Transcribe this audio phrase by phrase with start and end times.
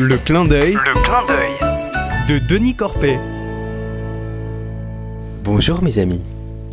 [0.00, 2.28] Le clin d'œil Le clin d'œil.
[2.28, 3.18] de Denis Corpet.
[5.42, 6.22] Bonjour mes amis.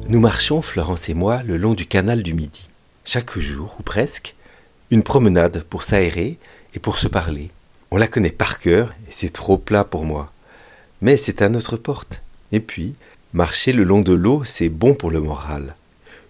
[0.09, 2.69] Nous marchons, Florence et moi, le long du canal du Midi.
[3.03, 4.35] Chaque jour, ou presque,
[4.91, 6.37] une promenade pour s'aérer
[6.75, 7.49] et pour se parler.
[7.89, 10.31] On la connaît par cœur et c'est trop plat pour moi.
[11.01, 12.21] Mais c'est à notre porte.
[12.51, 12.93] Et puis,
[13.33, 15.75] marcher le long de l'eau, c'est bon pour le moral.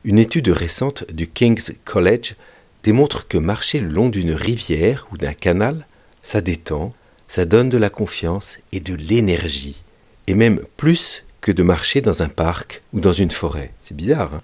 [0.05, 2.35] Une étude récente du King's College
[2.83, 5.85] démontre que marcher le long d'une rivière ou d'un canal,
[6.25, 6.93] ça détend,
[7.29, 9.81] ça donne de la confiance et de l'énergie.
[10.27, 13.71] Et même plus que de marcher dans un parc ou dans une forêt.
[13.83, 14.41] C'est bizarre, hein?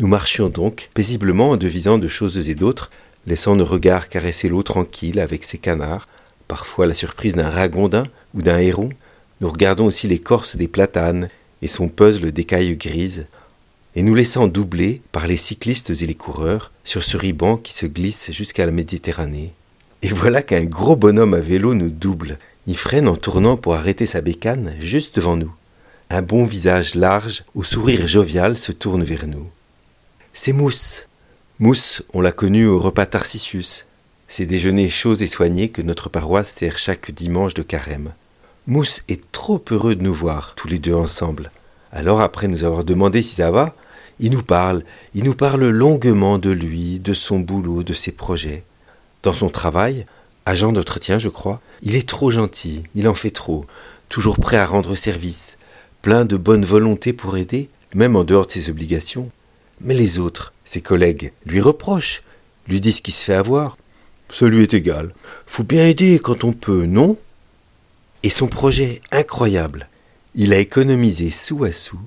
[0.00, 2.90] Nous marchions donc paisiblement en devisant de choses et d'autres,
[3.26, 6.08] laissant nos regards caresser l'eau tranquille avec ses canards,
[6.48, 8.88] parfois la surprise d'un ragondin ou d'un héron.
[9.42, 11.28] Nous regardons aussi l'écorce des platanes
[11.60, 13.26] et son puzzle d'écailles grises,
[13.94, 17.84] et nous laissant doubler par les cyclistes et les coureurs sur ce ruban qui se
[17.84, 19.52] glisse jusqu'à la Méditerranée.
[20.02, 22.38] Et voilà qu'un gros bonhomme à vélo nous double.
[22.66, 25.52] Il freine en tournant pour arrêter sa bécane juste devant nous.
[26.08, 29.48] Un bon visage large, au sourire jovial, se tourne vers nous.
[30.32, 31.06] C'est Mousse.
[31.58, 33.86] Mousse, on l'a connu au repas Tarcisius.
[34.26, 38.12] Ces déjeuners chauds et soignés que notre paroisse sert chaque dimanche de carême.
[38.66, 41.50] Mousse est trop heureux de nous voir, tous les deux ensemble.
[41.92, 43.74] Alors, après nous avoir demandé si ça va,
[44.18, 44.82] il nous parle,
[45.14, 48.64] il nous parle longuement de lui, de son boulot, de ses projets.
[49.22, 50.06] Dans son travail,
[50.46, 53.66] agent d'entretien, je crois, il est trop gentil, il en fait trop,
[54.08, 55.58] toujours prêt à rendre service,
[56.02, 59.30] plein de bonne volonté pour aider, même en dehors de ses obligations.
[59.80, 62.22] Mais les autres, ses collègues, lui reprochent,
[62.68, 63.76] lui disent qu'il se fait avoir.
[64.32, 65.12] Ça lui est égal.
[65.46, 67.18] Faut bien aider quand on peut, non?
[68.22, 69.88] Et son projet incroyable,
[70.34, 71.98] il a économisé sou à sou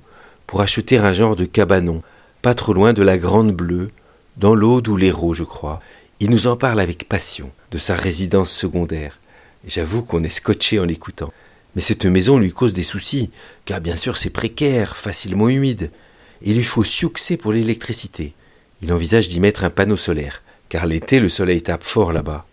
[0.48, 2.02] pour acheter un genre de cabanon,
[2.42, 3.90] pas trop loin de la Grande Bleue,
[4.38, 5.82] dans l'Aude ou l'Hérault, je crois.
[6.24, 9.20] Il nous en parle avec passion de sa résidence secondaire.
[9.68, 11.34] J'avoue qu'on est scotché en l'écoutant.
[11.76, 13.30] Mais cette maison lui cause des soucis,
[13.66, 15.92] car bien sûr c'est précaire, facilement humide.
[16.42, 18.34] Il lui faut succès pour l'électricité.
[18.82, 22.46] Il envisage d'y mettre un panneau solaire, car l'été le soleil tape fort là-bas.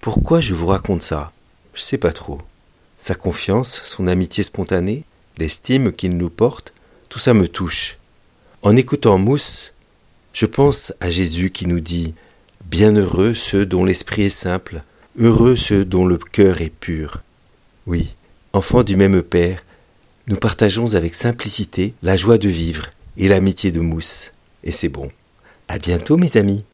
[0.00, 1.32] Pourquoi je vous raconte ça?
[1.74, 2.38] Je sais pas trop.
[2.96, 5.04] Sa confiance, son amitié spontanée,
[5.36, 6.72] l'estime qu'il nous porte,
[7.10, 7.98] tout ça me touche.
[8.62, 9.74] En écoutant Mousse,
[10.32, 12.14] je pense à Jésus qui nous dit
[12.70, 14.82] Bienheureux ceux dont l'esprit est simple,
[15.18, 17.22] heureux ceux dont le cœur est pur.
[17.86, 18.14] Oui,
[18.52, 19.64] enfants du même Père,
[20.26, 22.84] nous partageons avec simplicité la joie de vivre
[23.16, 24.34] et l'amitié de Mousse.
[24.64, 25.10] Et c'est bon.
[25.66, 26.66] À bientôt, mes amis.